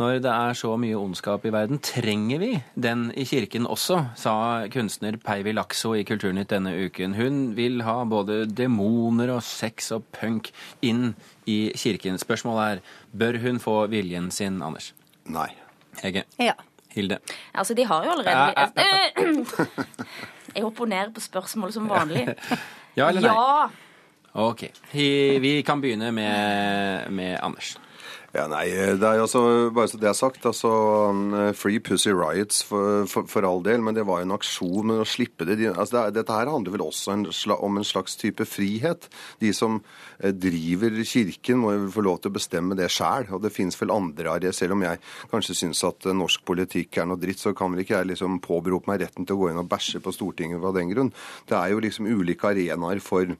Når 0.00 0.22
det 0.24 0.30
er 0.32 0.56
så 0.56 0.72
mye 0.80 0.96
ondskap 0.96 1.44
i 1.44 1.52
verden, 1.52 1.78
trenger 1.84 2.40
vi 2.40 2.50
den 2.74 3.10
i 3.12 3.26
kirken 3.28 3.68
også, 3.70 4.00
sa 4.18 4.34
kunstner 4.72 5.18
Peivi 5.22 5.52
Lakso 5.52 5.92
i 5.94 6.06
Kulturnytt 6.08 6.50
denne 6.50 6.72
uken. 6.86 7.14
Hun 7.14 7.42
vil 7.58 7.84
ha 7.86 8.00
både 8.08 8.44
demoner 8.48 9.34
og 9.36 9.42
sex 9.46 9.92
og 9.94 10.08
punk 10.16 10.48
inn 10.82 11.12
i 11.46 11.68
kirken. 11.76 12.16
Spørsmålet 12.18 12.78
er, 12.78 12.84
bør 13.12 13.38
hun 13.44 13.60
få 13.62 13.82
viljen 13.92 14.32
sin, 14.34 14.62
Anders? 14.64 14.94
Nei. 15.28 15.50
Hege? 16.00 16.24
Ja. 16.40 16.56
Hilde? 16.94 17.18
Altså, 17.52 17.74
de 17.74 17.84
har 17.84 18.04
jo 18.06 18.10
allerede 18.14 19.44
Jeg 20.54 20.64
opponerer 20.64 21.10
på 21.10 21.20
spørsmålet 21.20 21.74
som 21.74 21.90
vanlig. 21.90 22.28
ja 22.94 23.08
eller 23.08 23.20
nei? 23.20 23.30
Ja. 23.30 23.70
OK. 24.34 24.64
Vi 24.92 25.62
kan 25.66 25.80
begynne 25.80 26.12
med, 26.12 27.10
med 27.10 27.38
Anders. 27.42 27.76
Ja, 28.34 28.48
nei, 28.50 28.64
det 28.98 29.06
er 29.06 29.20
altså, 29.22 29.40
Bare 29.70 29.86
så 29.86 29.98
det 30.02 30.08
er 30.10 30.16
sagt, 30.18 30.42
altså 30.48 30.70
um, 31.14 31.36
Free 31.54 31.78
Pussy 31.78 32.10
Riots 32.10 32.64
for, 32.66 33.04
for, 33.06 33.28
for, 33.30 33.46
all 33.46 33.62
del, 33.62 33.78
men 33.86 33.94
det 33.94 34.02
var 34.08 34.20
jo 34.20 34.26
en 34.26 34.34
aksjon 34.34 34.88
med 34.90 35.02
å 35.04 35.06
slippe 35.06 35.46
det. 35.46 35.60
altså 35.70 36.00
det, 36.00 36.16
Dette 36.16 36.34
her 36.34 36.50
handler 36.50 36.74
vel 36.74 36.82
også 36.82 37.14
en, 37.14 37.22
om 37.54 37.78
en 37.78 37.86
slags 37.86 38.18
type 38.18 38.42
frihet. 38.50 39.06
De 39.38 39.52
som 39.54 39.78
eh, 40.18 40.34
driver 40.34 40.98
Kirken, 41.06 41.62
må 41.62 41.76
jo 41.76 41.86
få 41.94 42.02
lov 42.08 42.18
til 42.24 42.34
å 42.34 42.38
bestemme 42.40 42.74
det 42.74 42.90
sjæl. 42.90 43.30
Og 43.30 43.44
det 43.46 43.54
fins 43.54 43.78
vel 43.78 43.94
andre 43.94 44.34
av 44.34 44.42
det. 44.42 44.50
Selv 44.58 44.74
om 44.74 44.82
jeg 44.82 45.02
kanskje 45.30 45.58
syns 45.60 45.86
at 45.86 46.10
eh, 46.10 46.18
norsk 46.24 46.42
politikk 46.50 46.98
er 46.98 47.06
noe 47.12 47.22
dritt, 47.22 47.38
så 47.38 47.54
kan 47.54 47.70
vel 47.70 47.86
ikke 47.86 48.00
jeg 48.00 48.16
liksom 48.16 48.42
påberope 48.42 48.90
meg 48.90 49.04
retten 49.06 49.30
til 49.30 49.38
å 49.38 49.44
gå 49.44 49.52
inn 49.52 49.62
og 49.62 49.70
bæsje 49.70 50.02
på 50.02 50.18
Stortinget 50.18 50.58
av 50.58 50.74
den 50.74 50.90
grunn. 50.90 51.14
Det 51.46 51.54
er 51.60 51.70
jo 51.70 51.86
liksom 51.86 52.10
ulike 52.10 52.50
arenaer 52.50 52.98
for 52.98 53.38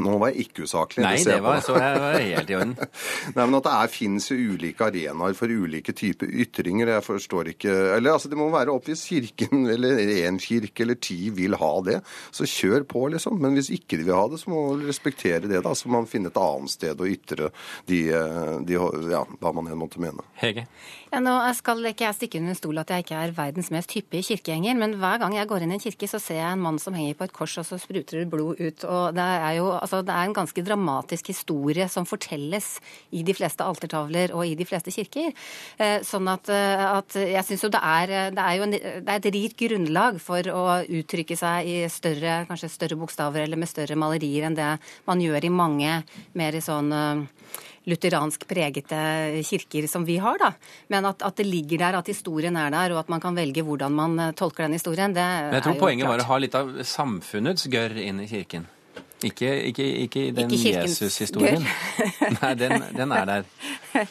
nå 0.00 0.14
var 0.16 0.30
jeg 0.32 0.46
ikke 0.46 0.64
usaklig. 0.64 1.02
Nei, 1.04 1.18
det 1.20 1.34
var, 1.44 1.58
så 1.60 1.74
jeg 1.76 1.98
var 2.00 2.14
helt 2.16 2.48
i 2.48 2.56
orden. 2.56 2.70
Nei, 3.36 3.44
men 3.44 3.56
At 3.58 3.66
det 3.66 3.72
er, 3.76 3.90
finnes 3.92 4.28
ulike 4.32 4.86
arenaer 4.86 5.36
for 5.36 5.52
ulike 5.52 5.92
typer 5.92 6.30
ytringer. 6.32 6.94
Jeg 6.94 7.04
forstår 7.04 7.50
ikke 7.52 7.74
Eller 7.98 8.14
altså, 8.14 8.30
det 8.32 8.38
må 8.40 8.46
være 8.54 8.72
opp 8.72 8.88
hvis 8.88 9.04
Kirken 9.10 9.66
eller 9.74 10.00
én 10.00 10.40
kirke 10.40 10.86
eller 10.86 10.96
ti 10.96 11.28
vil 11.36 11.58
ha 11.60 11.72
det. 11.84 11.98
Så 12.32 12.48
kjør 12.48 12.86
på, 12.88 13.04
liksom. 13.12 13.36
Men 13.42 13.58
hvis 13.58 13.68
ikke 13.76 14.00
de 14.00 14.08
vil 14.08 14.16
ha 14.16 14.24
det, 14.32 14.40
så 14.40 14.54
må 14.54 14.62
man 14.70 14.86
respektere 14.88 15.44
det. 15.44 15.60
da, 15.60 15.74
Så 15.76 15.90
må 15.90 16.00
man 16.00 16.08
finne 16.08 16.32
et 16.32 16.40
annet 16.40 16.72
sted 16.72 16.96
å 16.96 17.10
ytre 17.12 17.52
de, 17.90 18.00
de, 18.64 18.80
ja, 19.12 19.22
hva 19.44 19.52
man 19.52 19.68
enn 19.68 19.80
måtte 19.82 20.00
mene. 20.00 20.24
Hege? 20.40 20.64
Ja, 21.12 21.20
nå 21.20 21.36
skal 21.58 21.84
ikke 21.90 22.06
jeg 22.06 22.16
stikke 22.16 22.40
under 22.40 22.54
en 22.54 22.56
stol 22.56 22.80
at 22.80 22.88
jeg 22.94 23.04
ikke 23.04 23.20
er 23.20 23.36
verdens 23.36 23.68
mest 23.74 23.92
hyppige 23.92 24.30
kirkegjenger, 24.30 24.78
men 24.80 24.96
hver 25.02 25.20
gang 25.20 25.36
jeg 25.36 25.50
går 25.50 25.66
inn 25.66 25.74
i 25.74 25.76
en 25.76 25.82
kirke, 25.84 26.08
så 26.08 26.16
ser 26.22 26.40
jeg 26.40 26.56
en 26.56 26.64
mann 26.64 26.80
som 26.80 26.96
henger 26.96 27.18
på 27.18 27.28
et 27.28 27.34
kors, 27.36 27.58
og 27.60 27.68
så 27.68 27.76
spruter 27.82 28.22
det 28.22 28.30
blod 28.32 28.56
ut. 28.56 28.86
og 28.88 29.12
det 29.18 29.26
er 29.28 29.58
jo 29.58 29.68
altså, 29.82 30.02
det 30.06 30.14
er 30.14 30.28
en 30.28 30.36
ganske 30.36 30.64
dramatisk 30.64 31.32
historie 31.32 31.88
som 31.92 32.06
fortelles 32.08 32.76
i 33.12 33.24
de 33.26 33.34
fleste 33.36 33.64
altertavler 33.64 34.34
og 34.36 34.46
i 34.46 34.54
de 34.58 34.66
fleste 34.68 34.94
kirker. 34.94 35.32
Eh, 35.78 35.98
sånn 36.06 36.28
at, 36.32 36.50
eh, 36.52 36.84
at 36.86 37.18
jeg 37.18 37.46
syns 37.48 37.66
jo 37.66 37.72
det 37.72 37.82
er, 37.82 38.14
det 38.34 38.44
er 38.44 38.58
jo 38.58 38.68
en, 38.68 38.76
det 38.76 39.02
er 39.02 39.18
et 39.18 39.30
rikt 39.34 39.58
grunnlag 39.62 40.20
for 40.22 40.52
å 40.52 40.64
uttrykke 40.82 41.36
seg 41.38 41.68
i 41.68 41.76
større, 41.92 42.42
kanskje 42.48 42.72
større 42.72 42.98
bokstaver 43.00 43.44
eller 43.44 43.60
med 43.60 43.70
større 43.70 43.98
malerier 43.98 44.48
enn 44.48 44.58
det 44.58 44.72
man 45.08 45.22
gjør 45.22 45.46
i 45.46 45.52
mange 45.52 46.00
mer 46.38 46.58
sånn 46.62 46.92
eh, 46.96 47.24
lutheransk 47.90 48.44
pregete 48.46 48.98
kirker 49.42 49.88
som 49.90 50.04
vi 50.06 50.20
har. 50.22 50.38
da. 50.38 50.52
Men 50.92 51.08
at, 51.08 51.24
at, 51.26 51.40
det 51.40 51.48
ligger 51.48 51.82
der, 51.82 51.98
at 51.98 52.10
historien 52.12 52.56
er 52.56 52.70
der, 52.70 52.94
og 52.94 53.02
at 53.02 53.10
man 53.10 53.22
kan 53.22 53.34
velge 53.34 53.64
hvordan 53.66 53.96
man 53.96 54.28
tolker 54.38 54.68
den 54.68 54.78
historien, 54.78 55.14
det 55.16 55.24
er 55.24 55.48
jo 55.48 55.50
Men 55.50 55.58
jeg 55.58 55.66
tror 55.66 55.80
poenget 55.80 56.12
var 56.12 56.22
å 56.22 56.28
ha 56.30 56.38
litt 56.38 56.54
av 56.54 56.70
samfunnets 56.86 57.66
gørr 57.72 57.98
inn 57.98 58.22
i 58.22 58.28
kirken. 58.30 58.70
Ikke, 59.28 59.50
ikke, 59.70 59.88
ikke 60.06 60.22
den 60.36 60.52
Jesus-historien. 60.52 61.66
Nei, 62.40 62.54
den, 62.58 62.82
den, 62.96 63.12
er 63.12 63.28
der. 63.28 63.50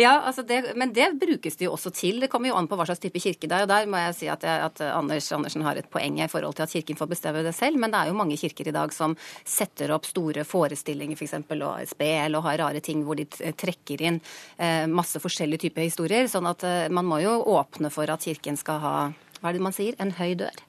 Ja, 0.00 0.22
altså 0.24 0.42
det, 0.46 0.72
men 0.80 0.94
det 0.96 1.10
brukes 1.20 1.58
det 1.60 1.66
jo 1.66 1.74
også 1.74 1.90
til. 1.92 2.22
Det 2.22 2.30
kommer 2.32 2.48
jo 2.48 2.56
an 2.56 2.68
på 2.70 2.76
hva 2.78 2.86
slags 2.88 3.02
type 3.02 3.20
kirke 3.20 3.48
det 3.50 3.56
er. 3.56 3.66
Og 3.66 3.68
der 3.68 3.88
må 3.90 4.00
jeg 4.00 4.14
si 4.16 4.28
at, 4.32 4.46
jeg, 4.46 4.62
at 4.70 4.80
Anders 4.86 5.28
Andersen 5.36 5.64
har 5.66 5.76
et 5.76 5.90
poeng 5.92 6.20
i 6.22 6.28
forhold 6.30 6.56
til 6.56 6.64
at 6.64 6.72
Kirken 6.72 6.96
får 6.96 7.10
bestemme 7.10 7.42
det 7.44 7.52
selv. 7.56 7.76
Men 7.82 7.92
det 7.92 8.00
er 8.00 8.08
jo 8.08 8.16
mange 8.16 8.38
kirker 8.40 8.70
i 8.70 8.74
dag 8.76 8.94
som 8.96 9.16
setter 9.44 9.92
opp 9.92 10.08
store 10.08 10.46
forestillinger 10.48 11.18
f.eks. 11.18 11.36
For 11.50 11.66
og 11.66 11.90
spel 11.90 12.38
og 12.38 12.46
har 12.46 12.62
rare 12.62 12.80
ting 12.84 13.02
hvor 13.04 13.18
de 13.18 13.26
trekker 13.28 14.06
inn 14.06 14.22
eh, 14.56 14.86
masse 14.88 15.20
forskjellige 15.20 15.66
typer 15.66 15.88
historier. 15.90 16.30
Sånn 16.32 16.48
at 16.48 16.64
eh, 16.64 16.86
man 16.88 17.08
må 17.10 17.20
jo 17.20 17.36
åpne 17.58 17.92
for 17.92 18.08
at 18.08 18.24
Kirken 18.24 18.56
skal 18.60 18.80
ha 18.80 18.96
hva 19.40 19.48
er 19.48 19.56
det 19.56 19.64
man 19.64 19.72
sier? 19.72 19.96
En 20.00 20.12
høy 20.18 20.34
dør. 20.36 20.64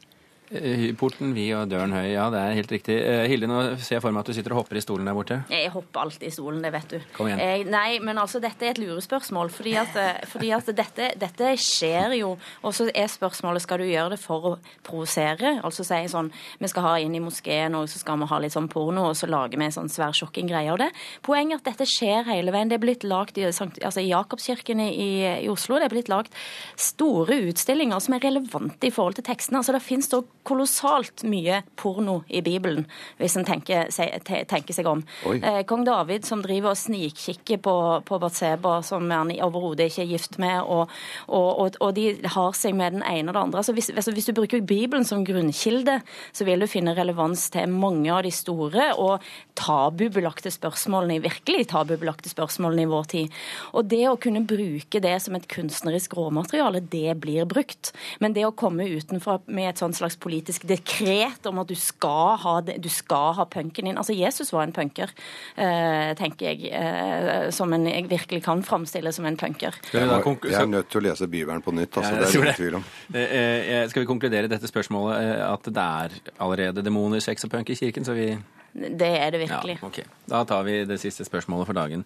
Eh, 0.51 0.89
porten 0.99 1.31
vid 1.31 1.53
og 1.55 1.69
døren 1.71 1.93
høy, 1.95 2.09
ja 2.11 2.25
det 2.31 2.39
er 2.41 2.55
helt 2.57 2.71
riktig. 2.73 2.95
Eh, 2.99 3.23
Hilde, 3.31 3.47
nå 3.47 3.59
ser 3.79 3.95
jeg 3.95 4.03
for 4.03 4.11
meg 4.11 4.25
at 4.25 4.31
du 4.31 4.35
sitter 4.35 4.51
og 4.51 4.61
hopper 4.61 4.75
i 4.75 4.83
stolen 4.83 5.07
der 5.07 5.15
borte. 5.15 5.37
Jeg 5.47 5.69
hopper 5.71 6.01
alltid 6.03 6.27
i 6.27 6.33
stolen, 6.35 6.59
det 6.65 6.73
vet 6.75 6.89
du. 6.91 6.97
Kom 7.15 7.29
igjen. 7.29 7.39
Jeg, 7.39 7.67
nei, 7.71 8.01
men 8.03 8.19
altså 8.19 8.41
dette 8.43 8.67
er 8.67 8.73
et 8.75 8.81
lurespørsmål. 8.81 9.51
Fordi 9.55 9.75
at, 9.79 9.95
eh, 9.95 10.19
fordi 10.27 10.49
at 10.57 10.67
dette, 10.75 11.07
dette, 11.21 11.53
skjer 11.61 12.17
jo. 12.19 12.33
Og 12.67 12.75
så 12.75 12.89
er 12.91 13.07
spørsmålet 13.11 13.63
skal 13.63 13.79
du 13.79 13.87
gjøre 13.87 14.17
det 14.17 14.19
for 14.19 14.49
å 14.49 14.51
provosere. 14.83 15.53
Altså 15.63 15.85
si 15.87 16.01
sånn 16.11 16.33
vi 16.59 16.71
skal 16.71 16.87
ha 16.89 16.93
inn 16.99 17.15
i 17.15 17.23
moskeen 17.23 17.77
og 17.79 17.87
så 17.87 18.01
skal 18.01 18.19
vi 18.19 18.27
ha 18.27 18.41
litt 18.43 18.55
sånn 18.55 18.69
porno, 18.71 19.07
og 19.13 19.15
så 19.15 19.31
lager 19.31 19.55
vi 19.55 19.69
en 19.69 19.77
sånn 19.77 19.91
svær 19.91 20.11
sjokking-greie 20.17 20.73
av 20.73 20.81
det. 20.83 20.89
Poenget 21.23 21.61
er 21.61 21.63
at 21.63 21.71
dette 21.71 21.87
skjer 21.87 22.27
hele 22.27 22.51
veien. 22.51 22.67
Det 22.67 22.75
er 22.75 22.83
blitt 22.83 23.07
lagt 23.07 23.39
i, 23.39 23.47
altså, 23.47 24.03
i 24.03 24.11
Jakobskirken 24.11 24.83
i, 24.83 24.91
i, 24.91 25.49
Oslo 25.51 25.79
det 25.79 25.87
er 25.87 25.95
blitt 25.95 26.11
lagt 26.11 26.35
store 26.79 27.39
utstillinger 27.47 28.03
som 28.03 28.15
er 28.17 28.25
relevante 28.27 28.87
i 28.87 28.93
forhold 28.93 29.15
til 29.19 29.29
tekstene. 29.31 29.63
Altså 29.63 29.75
det 29.75 29.83
finnes 29.85 30.11
da 30.11 30.19
kolossalt 30.47 31.23
mye 31.27 31.61
porno 31.79 32.21
i 32.29 32.41
Bibelen, 32.45 32.85
hvis 33.19 33.37
en 33.37 33.45
tenker, 33.47 33.89
tenker, 33.91 34.73
seg 34.75 34.87
om. 34.89 35.03
Eh, 35.35 35.61
Kong 35.69 35.83
David 35.87 36.25
som 36.27 36.41
driver 36.43 36.73
og 36.73 36.79
snikkikker 36.79 37.61
på, 37.63 37.75
på 38.07 38.19
Batseba, 38.21 38.79
som 38.85 39.09
han 39.11 39.33
overhodet 39.43 39.89
ikke 39.91 40.05
er 40.05 40.11
gift 40.13 40.37
med, 40.41 40.61
og, 40.63 40.91
og, 41.27 41.77
og, 41.79 41.89
de 41.97 42.13
har 42.35 42.57
seg 42.57 42.75
med 42.77 42.97
den 42.97 43.05
ene 43.05 43.29
og 43.31 43.37
det 43.37 43.43
andre. 43.43 43.61
Altså, 43.61 43.75
hvis, 43.77 43.91
altså, 43.93 44.13
hvis, 44.15 44.29
du 44.29 44.37
bruker 44.37 44.63
Bibelen 44.65 45.05
som 45.07 45.25
grunnkilde, 45.27 45.99
så 46.33 46.47
vil 46.47 46.63
du 46.63 46.69
finne 46.71 46.95
relevans 46.97 47.47
til 47.53 47.69
mange 47.71 48.11
av 48.13 48.23
de 48.25 48.33
store 48.33 48.91
og 48.99 49.25
tabubelagte 49.59 50.51
spørsmålene, 50.53 51.21
virkelig 51.23 51.69
tabubelagte 51.71 52.31
spørsmålene 52.31 52.85
i 52.85 52.91
vår 52.91 53.09
tid. 53.13 53.41
Og 53.77 53.89
det 53.91 54.03
å 54.09 54.17
kunne 54.21 54.43
bruke 54.47 55.01
det 55.03 55.15
som 55.23 55.37
et 55.37 55.47
kunstnerisk 55.51 56.15
råmateriale, 56.17 56.83
det 56.91 57.17
blir 57.21 57.47
brukt. 57.49 57.93
Men 58.23 58.35
det 58.37 58.47
å 58.47 58.55
komme 58.55 58.89
utenfra 58.89 59.39
med 59.51 59.71
et 59.71 59.81
sånt 59.81 59.97
slags 59.97 60.17
politisk 60.31 60.63
dekret 60.69 61.47
om 61.49 61.59
at 61.61 61.69
du 61.69 61.75
skal 61.75 62.37
ha, 62.39 62.53
du 62.63 62.89
skal 62.91 63.35
ha 63.39 63.45
punken 63.51 63.89
inn 63.89 63.99
Altså, 64.01 64.15
Jesus 64.15 64.53
var 64.53 64.63
en 64.63 64.73
punker, 64.75 65.11
eh, 65.59 66.13
tenker 66.17 66.47
jeg, 66.47 66.71
eh, 66.71 67.49
som 67.53 67.73
en, 67.75 67.85
jeg 67.89 68.07
virkelig 68.09 68.41
kan 68.45 68.63
framstille 68.63 69.11
som 69.13 69.27
en 69.27 69.37
punker. 69.37 69.75
Jeg, 69.91 70.07
er 70.07 70.69
nødt 70.69 70.89
til 70.89 71.01
å 71.01 71.03
lese 71.09 71.27
Bibelen 71.27 71.61
på 71.61 71.73
nytt. 71.75 71.97
altså, 71.97 72.15
ja, 72.15 72.21
det 72.23 72.29
er 72.29 72.39
ingen 72.39 72.59
tvil 72.61 72.79
om. 72.79 72.87
Eh, 73.11 73.83
skal 73.91 74.05
vi 74.05 74.09
konkludere 74.09 74.51
dette 74.51 74.69
spørsmålet 74.69 75.43
at 75.45 75.67
det 75.67 75.85
er 76.05 76.17
allerede 76.39 76.85
demoner, 76.85 77.21
sex 77.23 77.45
og 77.45 77.53
punk 77.53 77.69
i 77.69 77.77
kirken? 77.77 78.07
så 78.07 78.15
vi... 78.17 78.31
Det 78.71 79.11
er 79.19 79.33
det 79.35 79.43
virkelig. 79.43 79.77
Ja, 79.81 79.87
ok. 79.87 79.99
Da 80.31 80.45
tar 80.47 80.63
vi 80.63 80.79
det 80.87 80.97
siste 81.01 81.27
spørsmålet 81.27 81.67
for 81.67 81.75
dagen. 81.75 82.05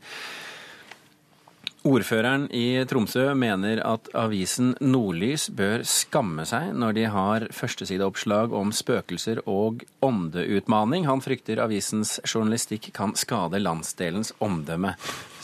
Ordføreren 1.86 2.48
i 2.50 2.80
Tromsø 2.89 3.27
mener 3.38 3.77
at 3.86 4.08
avisen 4.18 4.72
Nordlys 4.82 5.44
bør 5.54 5.84
skamme 5.86 6.42
seg 6.50 6.72
når 6.74 6.96
de 6.98 7.04
har 7.13 7.46
førstesideoppslag 7.54 8.56
om 8.58 8.72
spøkelser 8.74 9.44
og 9.46 9.84
åndeutmaning. 10.06 11.06
Han 11.06 11.22
frykter 11.22 11.62
avisens 11.62 12.15
journalistikk 12.25 12.89
kan 12.98 13.13
skade 13.20 13.62
landsdelens 13.62 14.34
omdømme. 14.42 14.96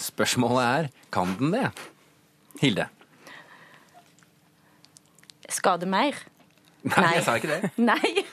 Spørsmålet 0.01 0.65
er 0.65 0.89
kan 1.13 1.37
den 1.37 1.53
det? 1.53 1.67
Hilde? 2.63 2.89
Skade 5.51 5.85
mer? 5.85 6.17
Nei, 6.81 6.97
Nei. 7.05 7.15
jeg 7.19 7.25
sa 7.27 7.37
ikke 7.37 7.53
det. 7.53 7.73
Nei. 7.91 8.25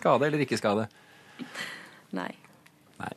skade 0.00 0.30
eller 0.30 0.48
ikke 0.48 0.56
skade? 0.56 0.88
Nei. 2.16 2.30
Nei. 2.98 3.12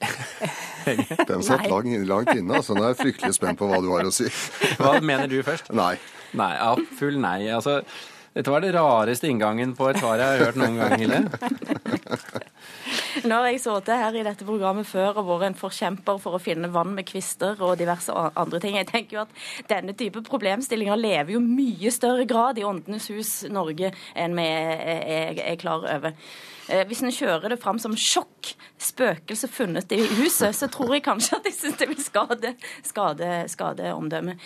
Den 1.30 1.44
satt 1.46 1.68
lang, 1.70 1.90
langt 2.10 2.34
inne, 2.36 2.60
altså. 2.60 2.76
Nå 2.78 2.86
er 2.86 2.94
jeg 2.94 3.02
fryktelig 3.02 3.38
spent 3.38 3.60
på 3.62 3.70
hva 3.70 3.82
du 3.82 3.90
har 3.94 4.08
å 4.08 4.14
si. 4.14 4.30
Hva 4.78 4.98
mener 5.02 5.30
du 5.32 5.40
først? 5.46 5.72
Nei. 5.74 5.96
Nei, 6.38 6.52
ja, 6.56 6.76
Full 7.00 7.18
nei. 7.22 7.40
Altså, 7.52 7.82
dette 8.34 8.52
var 8.52 8.64
det 8.64 8.72
rareste 8.76 9.28
inngangen 9.28 9.76
på 9.76 9.90
et 9.92 10.00
svar 10.00 10.22
jeg 10.22 10.28
har 10.30 10.46
hørt 10.46 10.60
noen 10.62 10.78
gang, 10.80 10.94
Hille. 11.02 11.20
Nå 13.28 13.38
har 13.38 13.50
jeg 13.52 13.60
sittet 13.60 14.00
her 14.00 14.16
i 14.16 14.24
dette 14.24 14.46
programmet 14.48 14.88
før 14.88 15.20
og 15.20 15.28
vært 15.28 15.50
en 15.50 15.58
forkjemper 15.60 16.20
for 16.24 16.38
å 16.38 16.42
finne 16.42 16.72
vann 16.72 16.94
med 16.96 17.08
kvister 17.10 17.60
og 17.60 17.76
diverse 17.82 18.14
andre 18.16 18.62
ting. 18.64 18.78
Jeg 18.80 18.88
tenker 18.90 19.18
jo 19.18 19.26
at 19.26 19.36
denne 19.70 19.96
type 20.00 20.24
problemstillinger 20.28 21.00
lever 21.00 21.36
jo 21.36 21.44
mye 21.44 21.92
større 21.92 22.26
grad 22.30 22.60
i 22.62 22.66
Åndenes 22.68 23.10
hus 23.12 23.34
Norge 23.52 23.92
enn 24.16 24.40
vi 24.40 24.48
er 24.48 25.60
klar 25.60 25.84
over. 25.84 26.16
Eh, 26.72 26.86
hvis 26.88 27.04
en 27.04 27.12
kjører 27.12 27.52
det 27.52 27.60
fram 27.62 27.80
som 27.84 27.96
sjokk, 28.00 28.54
spøkelse 28.82 29.50
funnet 29.52 29.92
i 29.92 30.00
huset, 30.22 30.56
så 30.56 30.70
tror 30.72 30.96
jeg 30.96 31.06
kanskje 31.06 31.42
at 31.42 31.50
jeg 31.50 31.58
syns 31.58 31.82
det 31.82 31.90
vil 31.92 32.00
skade, 32.02 32.56
skade, 32.88 33.34
skade 33.52 33.92
omdømmet. 33.92 34.40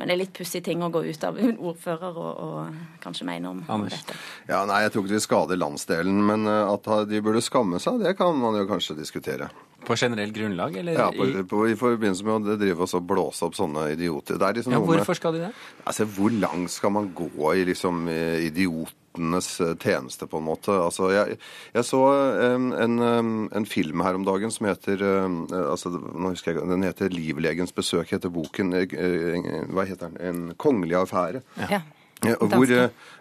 Men 0.00 0.08
det 0.08 0.14
er 0.14 0.22
litt 0.22 0.32
pussig 0.32 0.62
ting 0.64 0.80
å 0.80 0.88
gå 0.88 1.02
ut 1.04 1.24
av 1.28 1.36
en 1.36 1.58
ordfører 1.60 2.16
og, 2.16 2.38
og 2.40 3.00
kanskje 3.04 3.26
mene 3.28 3.50
om, 3.52 3.58
Anders. 3.68 3.98
dette. 4.00 4.16
Ja, 4.48 4.62
nei, 4.64 4.78
Jeg 4.86 4.94
tror 4.94 5.04
ikke 5.04 5.18
det 5.18 5.24
skader 5.26 5.60
landsdelen, 5.60 6.22
men 6.24 6.48
eh, 6.48 6.70
at 6.72 6.88
de 7.10 7.20
burde 7.20 7.42
skamme 7.44 7.80
seg, 7.82 8.00
det 8.00 8.14
kan 8.16 8.32
man 8.40 8.56
jo 8.56 8.64
kanskje 8.70 8.96
diskutere. 8.96 9.50
På 9.86 9.96
generelt 9.96 10.34
grunnlag, 10.36 10.76
eller? 10.76 10.98
Ja, 10.98 11.08
på, 11.14 11.44
på, 11.50 11.64
i 11.70 11.76
forbindelse 11.78 12.26
med 12.26 12.50
å 12.52 12.56
drive 12.60 12.86
og 12.86 13.04
blåse 13.08 13.46
opp 13.48 13.58
sånne 13.58 13.90
idioter. 13.94 14.38
Liksom 14.38 14.76
ja, 14.76 14.80
hvorfor 14.84 15.18
skal 15.18 15.36
de 15.36 15.44
det? 15.46 15.52
Altså, 15.84 16.04
Hvor 16.04 16.32
langt 16.34 16.72
skal 16.74 16.92
man 16.94 17.12
gå 17.16 17.54
i 17.56 17.64
liksom 17.72 18.04
idiot 18.10 18.94
idiotenes 19.10 19.60
eh, 19.60 19.76
tjeneste, 19.76 20.26
på 20.26 20.38
en 20.38 20.44
måte. 20.44 20.70
Altså, 20.70 21.10
jeg, 21.10 21.38
jeg 21.74 21.84
så 21.84 22.00
en, 22.54 22.72
en, 22.72 23.48
en, 23.52 23.66
film 23.66 24.00
her 24.00 24.14
om 24.14 24.24
dagen 24.24 24.50
som 24.50 24.66
heter 24.66 25.02
eh, 25.02 25.70
altså, 25.70 25.90
nå 25.90 26.30
husker 26.30 26.54
jeg, 26.54 26.68
Den 26.68 26.82
heter 26.82 27.08
'Livlegens 27.08 27.72
besøk', 27.72 28.10
heter 28.10 28.28
boken. 28.30 28.72
Eh, 28.74 29.66
hva 29.70 29.84
heter 29.84 30.08
den? 30.08 30.20
'En 30.20 30.54
kongelig 30.56 30.96
affære'. 30.96 31.42
Ja. 31.70 31.80
Hvor, 32.20 32.72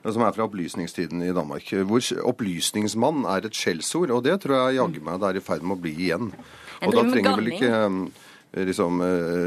som 0.03 0.23
er 0.25 0.33
fra 0.35 0.45
opplysningstiden 0.45 1.21
i 1.23 1.33
Danmark. 1.35 1.69
Hvor 1.87 2.03
opplysningsmann 2.31 3.23
er 3.31 3.47
et 3.47 3.55
skjellsord, 3.55 4.11
og 4.11 4.25
det 4.25 4.39
tror 4.43 4.57
jeg 4.67 4.79
jaggu 4.79 5.03
meg 5.05 5.21
det 5.21 5.29
er 5.29 5.39
i 5.39 5.45
ferd 5.45 5.63
med 5.63 5.77
å 5.77 5.83
bli 5.85 5.93
igjen. 6.07 6.33
Og 6.83 6.95
da 6.95 7.05
trenger 7.07 7.39
vel 7.39 7.53
ikke 7.53 7.71
liksom 8.53 9.03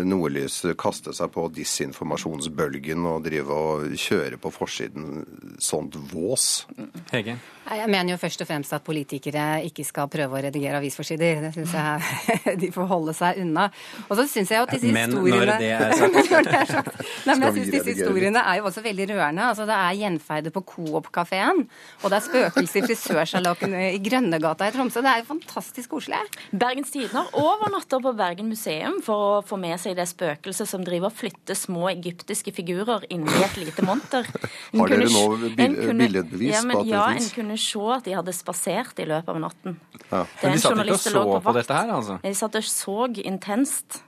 Nordlys 0.06 0.60
kaste 0.78 1.14
seg 1.16 1.32
på 1.34 1.48
disinformasjonsbølgen 1.56 3.08
og 3.10 3.24
drive 3.26 3.56
og 3.56 3.96
kjøre 3.98 4.38
på 4.42 4.52
forsiden 4.54 5.24
sånt 5.62 5.98
vås. 6.12 6.66
Hege? 7.10 7.38
Jeg 7.62 7.88
mener 7.88 8.12
jo 8.12 8.18
først 8.18 8.42
og 8.42 8.48
fremst 8.48 8.74
at 8.74 8.82
politikere 8.84 9.62
ikke 9.68 9.84
skal 9.86 10.08
prøve 10.10 10.34
å 10.34 10.40
redigere 10.44 10.80
avisforsider. 10.80 11.38
Det 11.44 11.52
syns 11.54 11.74
jeg 11.76 12.56
de 12.62 12.70
får 12.74 12.88
holde 12.90 13.14
seg 13.16 13.38
unna. 13.44 13.68
Og 14.08 14.18
så 14.18 14.26
syns 14.28 14.50
jeg 14.52 14.60
jo 14.60 14.66
at 14.66 14.74
disse 14.74 14.90
men 14.92 15.14
historiene 15.14 15.56
er 15.62 15.94
sagt. 15.96 16.18
når 16.32 16.48
det 16.48 16.56
er 16.58 16.72
sagt. 16.72 16.98
Nei, 17.28 17.36
men 17.36 17.46
jeg 17.46 17.56
syns 17.58 17.72
disse 17.76 17.94
historiene 17.94 18.42
er 18.42 18.58
jo 18.58 18.66
også 18.68 18.84
veldig 18.84 19.06
rørende. 19.12 19.46
Altså, 19.52 19.66
det 19.70 19.78
er 19.78 19.98
gjenferdet 20.02 20.54
på 20.56 20.64
Coop-kafeen, 20.74 21.62
og 22.02 22.06
det 22.12 22.18
er 22.18 22.26
spøkelse 22.26 22.82
i 22.82 22.84
frisørsalongen 22.88 23.78
i 23.78 24.02
Grønnegata 24.04 24.68
i 24.68 24.74
Tromsø. 24.74 25.04
Det 25.04 25.14
er 25.14 25.22
jo 25.22 25.30
fantastisk 25.30 25.94
koselig. 25.94 26.20
Bergens 26.50 26.92
Tidende 26.92 27.24
overnatter 27.38 28.02
på 28.02 28.12
Bergen 28.18 28.50
museum 28.50 28.91
for 29.04 29.24
å 29.24 29.40
få 29.46 29.56
med 29.60 29.78
seg 29.80 29.96
det 29.98 30.04
spøkelset 30.10 30.68
som 30.68 30.84
driver 30.84 31.08
og 31.08 31.16
flytter 31.16 31.56
små 31.58 31.86
egyptiske 31.92 32.52
figurer 32.54 33.06
inni 33.14 33.32
et 33.44 33.56
lite 33.60 33.84
monter. 33.86 34.28
Har 34.74 34.92
dere 34.92 35.08
nå 35.08 35.24
billedbevis 35.56 36.52
ja, 36.52 36.62
men, 36.66 36.76
på 36.76 36.84
at 36.84 36.90
det 36.90 37.02
fins? 37.16 37.32
kunne 37.38 37.58
se 37.64 37.82
at 37.96 38.06
de 38.06 38.16
hadde 38.18 38.36
spasert 38.36 39.02
i 39.02 39.08
løpet 39.08 39.32
av 39.32 39.40
natten. 39.46 39.80
Ja. 40.10 40.22
Men 40.42 40.56
de 40.56 40.62
satt 40.62 40.84
ikke 40.84 40.98
og 40.98 41.02
så 41.06 41.24
på, 41.30 41.40
på 41.48 41.56
dette 41.58 41.80
her, 41.80 41.92
altså? 41.96 42.20
De 42.22 42.34
satt 42.42 42.60
og 42.60 42.70
så 42.70 42.96
intenst. 43.24 44.02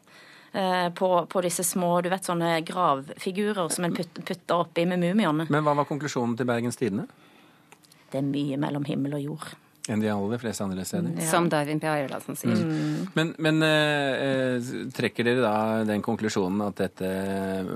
Eh, 0.55 0.87
på, 0.95 1.09
på, 1.27 1.41
disse 1.43 1.65
små 1.67 1.97
du 2.05 2.13
vet, 2.13 2.23
sånne 2.23 2.61
gravfigurer 2.63 3.73
som 3.75 3.89
en 3.89 3.97
putter, 3.97 4.23
putter 4.23 4.61
oppi 4.63 4.85
med 4.87 5.03
mumiene. 5.03 5.49
Men 5.51 5.67
hva 5.67 5.75
var 5.81 5.89
konklusjonen 5.89 6.37
til 6.39 6.47
Bergens 6.47 6.79
Tidende? 6.79 7.09
Det 8.13 8.21
er 8.21 8.29
mye 8.29 8.61
mellom 8.63 8.87
himmel 8.87 9.19
og 9.19 9.25
jord 9.25 9.55
enn 9.89 10.01
de 10.01 10.09
aller 10.09 10.41
fleste 10.41 10.65
andre 10.65 10.85
steder. 10.89 11.13
Ja. 11.19 11.27
Som 11.29 11.49
Darwin 11.53 11.81
P. 11.81 11.89
Ayerladsen 11.91 12.39
sier. 12.41 12.57
Mm. 12.57 13.11
Men, 13.17 13.33
men 13.45 13.61
eh, 13.67 14.71
trekker 14.97 15.27
dere 15.29 15.45
da 15.45 15.57
den 15.85 16.05
konklusjonen 16.05 16.63
at 16.65 16.81
dette 16.81 17.11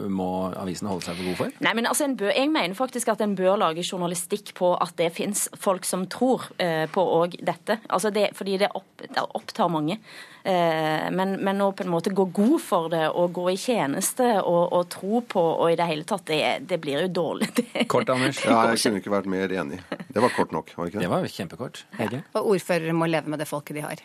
må 0.09 0.31
avisen 0.57 0.89
holde 0.89 1.05
seg 1.05 1.19
for 1.19 1.29
god 1.29 1.39
for? 1.43 1.59
Nei, 1.67 1.75
men 1.77 1.91
altså, 1.91 2.09
bør, 2.17 2.33
Jeg 2.33 2.49
mener 2.55 2.79
faktisk 2.79 3.13
at 3.13 3.25
en 3.25 3.37
bør 3.39 3.59
lage 3.61 3.85
journalistikk 3.85 4.55
på 4.57 4.73
at 4.81 4.97
det 5.01 5.11
fins 5.17 5.47
folk 5.61 5.85
som 5.89 6.07
tror 6.09 6.49
eh, 6.57 6.87
på 6.89 7.05
òg 7.19 7.37
dette. 7.45 7.81
Altså 7.93 8.13
det, 8.15 8.31
fordi 8.39 8.57
det, 8.65 8.73
opp, 8.79 9.05
det 9.05 9.29
opptar 9.29 9.69
mange. 9.73 10.01
Eh, 10.49 11.09
men, 11.13 11.37
men, 11.45 11.61
å 11.61 11.73
på 11.77 11.85
en 11.85 11.93
måte 11.93 12.15
gå 12.17 12.25
god 12.33 12.57
for 12.65 12.89
det 12.93 13.05
og 13.11 13.35
gå 13.37 13.51
i 13.53 13.59
tjeneste 13.61 14.31
og, 14.41 14.73
og 14.73 14.89
tro 14.95 15.21
på 15.29 15.43
og 15.43 15.75
i 15.75 15.77
det 15.77 15.89
hele 15.91 16.09
tatt, 16.09 16.25
det, 16.31 16.41
det 16.71 16.81
blir 16.81 17.05
jo 17.05 17.13
dårlig. 17.21 17.51
Kort, 17.93 18.09
Anders? 18.15 18.41
Ja, 18.47 18.65
jeg 18.73 18.81
kunne 18.81 19.03
ikke 19.03 19.13
vært 19.13 19.29
mer 19.29 19.53
enig. 19.53 19.83
Det 20.09 20.23
var 20.25 20.33
kort 20.33 20.55
nok, 20.57 20.73
var 20.77 20.87
det 20.87 20.95
ikke 20.95 21.03
det? 21.03 21.05
Det 21.05 21.13
var 21.13 21.29
kjempekort. 21.35 21.83
Hege? 21.99 22.23
Og 22.39 22.55
ordførere 22.55 22.95
må 22.97 23.09
leve 23.11 23.31
med 23.33 23.43
det 23.43 23.49
folket 23.51 23.79
de 23.79 23.85
har. 23.85 24.03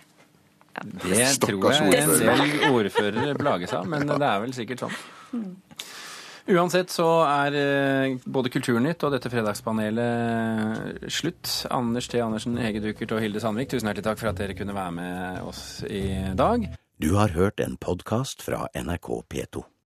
Ja. 0.73 0.81
Det 0.83 1.27
tror 1.43 1.67
jeg 1.69 2.00
en 2.01 2.13
del 2.23 2.63
ordførere 2.71 3.35
plages 3.38 3.75
av, 3.77 3.85
men 3.89 4.07
det 4.09 4.25
er 4.25 4.39
vel 4.41 4.55
sikkert 4.57 4.88
sånn. 4.88 4.95
Uansett 6.43 6.91
så 6.91 7.05
er 7.23 7.55
eh, 7.55 8.15
både 8.27 8.51
Kulturnytt 8.51 9.03
og 9.07 9.13
dette 9.13 9.29
fredagspanelet 9.31 11.07
slutt. 11.07 11.51
Anders 11.71 12.09
T. 12.12 12.19
Andersen, 12.19 12.57
Hege 12.59 12.81
Dukert 12.83 13.13
og 13.15 13.23
Hilde 13.23 13.39
Sandvik, 13.39 13.71
tusen 13.71 13.88
hjertelig 13.88 14.09
takk 14.09 14.19
for 14.19 14.33
at 14.33 14.41
dere 14.41 14.57
kunne 14.57 14.75
være 14.75 14.95
med 14.97 15.45
oss 15.47 15.63
i 15.88 16.03
dag. 16.35 16.67
Du 17.00 17.13
har 17.15 17.31
hørt 17.38 17.63
en 17.63 17.77
podkast 17.79 18.43
fra 18.43 18.65
NRK 18.75 19.23
P2. 19.31 19.63